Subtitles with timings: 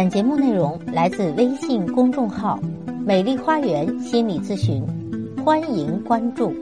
[0.00, 2.58] 本节目内容来自微信公众号
[3.04, 4.82] “美丽花园心理咨询”，
[5.44, 6.54] 欢迎关注。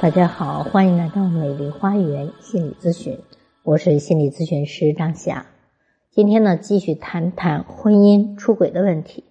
[0.00, 3.18] 大家好，欢迎来到美丽花园心理咨询，
[3.64, 5.44] 我是心理咨询师张霞。
[6.10, 9.24] 今天呢，继续谈谈婚姻出轨的问题。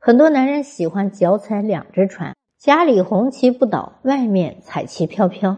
[0.00, 5.56] 很多男人喜欢脚踩两只船，家里红旗不倒，外面彩旗飘飘。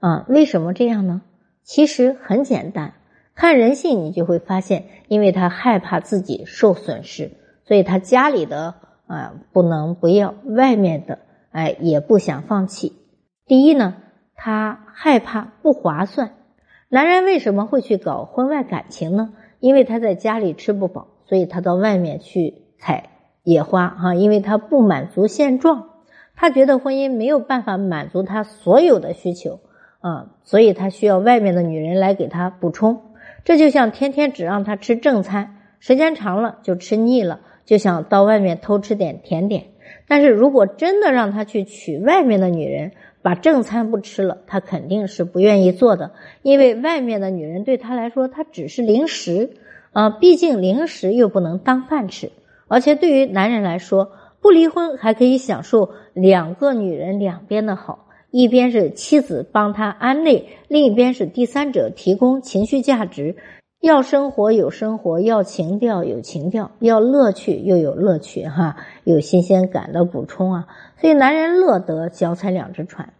[0.00, 1.22] 啊，为什么这样呢？
[1.62, 2.94] 其实很简单。
[3.36, 7.32] 看人性，你就会发现，因为他害怕自己受损失，
[7.66, 8.74] 所以他家里的
[9.06, 11.18] 啊不能不要，外面的
[11.52, 12.94] 哎也不想放弃。
[13.46, 13.96] 第一呢，
[14.34, 16.32] 他害怕不划算。
[16.88, 19.34] 男人为什么会去搞婚外感情呢？
[19.60, 23.10] 因为他在家里吃不饱，所以他到外面去采
[23.42, 25.90] 野花哈，因为他不满足现状，
[26.36, 29.60] 他觉得婚姻没有办法满足他所有的需求
[30.00, 33.02] 啊，所以他需要外面的女人来给他补充。
[33.46, 39.68] 这就像天天只让他吃正餐，时间长了就吃腻了，就想到外面偷吃点甜点。
[40.08, 42.90] 但是如果真的让他去娶外面的女人，
[43.22, 46.10] 把正餐不吃了，他肯定是不愿意做的，
[46.42, 49.50] 因为外面的女人对他来说，他只是零食
[49.92, 52.32] 啊，毕竟零食又不能当饭吃。
[52.66, 58.05] 而且对于男人来说，不离婚还可以享受两个女人两边的好。
[58.30, 63.36] 一边是妻子帮他安内，另一边是第三者提供情绪价值。
[63.80, 70.66] 要生活有生活，要情调有情调，要乐趣又有乐趣，哈，有新鲜感的补充啊。
[70.98, 73.12] 所以男人乐得脚踩两只船。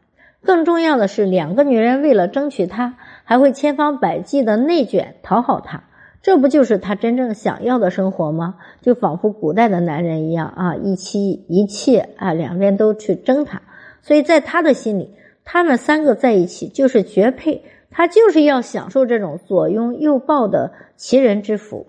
[0.42, 5.84] 更重要的是，两个女人为了争取他，还会千方百计的内卷讨好他。
[6.22, 8.56] 这不就是他真正想要的生活吗？
[8.80, 13.62] 就仿佛古代的男人一样啊，一妻一妾啊，两边都去争他。
[14.02, 21.86] 所以在他的心里，他们三个在一起就是绝配，他就是要享受这种左拥右抱的奇人之福。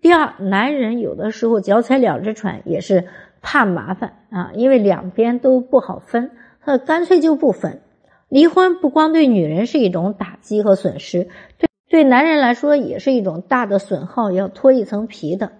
[0.00, 3.08] 第二，男人有的时候脚踩两只船也是
[3.42, 6.30] 怕麻烦啊，因为两边都不好分，
[6.64, 7.80] 他干脆就不分。
[8.28, 11.28] 离婚不光对女人是一种打击和损失，
[11.58, 15.52] 对对男人来说也是一种大的损耗，要脱一层皮的。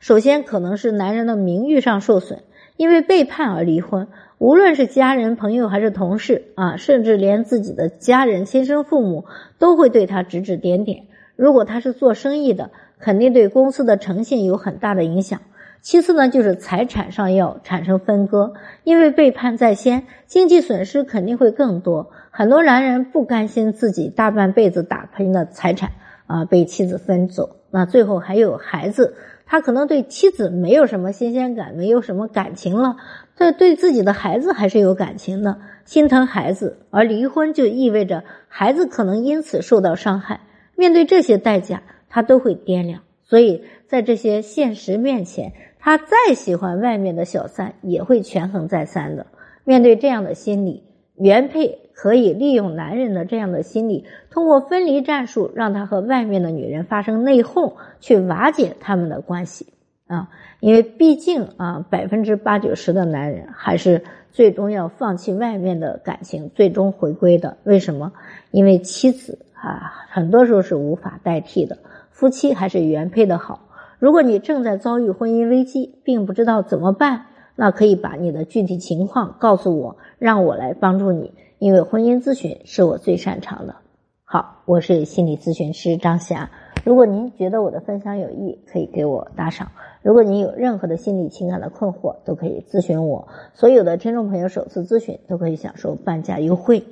[0.00, 2.42] 首先可能是男人的名誉上受损，
[2.76, 4.08] 因为背叛而离婚。
[4.38, 9.24] 无论是家人、朋友还是同事啊，甚至连自己的家人、亲生父母
[9.58, 11.04] 都会对他指指点点。
[11.36, 15.40] 如果他是做生意的，肯定对公司的诚信有很大的影响。
[15.80, 18.54] 其次呢，就是财产上要产生分割，
[18.84, 22.10] 因为背叛在先，经济损失肯定会更多。
[22.30, 25.92] 很多男人不甘心自己大半辈子打拼的财产
[26.26, 29.14] 啊被妻子分走，那最后还有孩子。
[29.46, 32.96] 他可能对妻子没有什么新鲜感，没有什么感情了，
[33.36, 36.78] 但对自己的孩子还是有感情的，心疼孩子。
[36.90, 40.40] 而离婚就意味着孩子可能因此受到伤害。
[40.76, 43.02] 面对这些代价，他都会掂量。
[43.22, 49.26] 所以在这些现实面前，他再喜欢外面的小三，也会权衡再三的。
[49.64, 50.84] 面对这样的心理，
[51.16, 51.80] 原配。
[51.96, 59.68] 可以利用男人的这样的心理，通过分离战术，让他和外面的女人发生内讧，去瓦解他们的关系
[60.08, 60.28] 啊！
[60.58, 67.58] 因为毕竟啊，百分之八九十的男人还是最终要放弃外面的感情，最终回归的。
[67.62, 68.12] 为什么？
[68.50, 71.78] 因为妻子啊，很多时候是无法代替的，
[72.10, 73.68] 夫妻还是原配的好。
[74.00, 77.26] 如果你正在遭遇婚姻危机，并不知道怎么办，
[77.56, 81.32] 那可以把你的具体情况告诉我，让我来帮助你。
[81.58, 83.76] 因为婚姻咨询是我最擅长的。
[84.24, 86.50] 好，我是心理咨询师张霞。
[86.84, 89.70] 如果您觉得我的分享有益，可以给我打赏。
[90.02, 93.28] 如果您有任何的心理情感的困惑，都可以咨询我。
[93.54, 96.84] 所有的听众朋友首次咨询都可以享受半价优惠。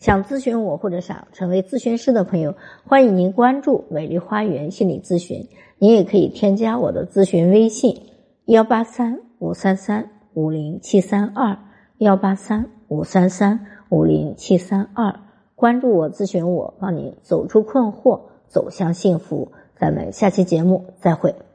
[0.00, 2.54] 想咨询我或者想成为咨询师的朋友，
[2.84, 5.46] 欢迎您关注美丽花园心理咨询。
[5.78, 8.00] 您也可以添加我的咨询微信：
[8.46, 11.58] 幺八三五三三五零七三二
[11.98, 13.66] 幺八三五三三。
[13.88, 15.20] 五零七三二，
[15.54, 19.52] 关注我，咨询我，帮你走出困惑，走向幸福。
[19.76, 21.45] 咱们下期节目再会。